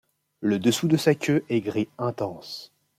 [0.39, 2.73] Le dessous de sa queue est gris intense.